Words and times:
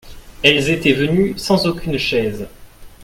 Elles 0.41 0.71
étaient 0.71 0.93
venues 0.93 1.37
sans 1.37 1.67
aucune 1.67 1.99
chaise. 1.99 2.47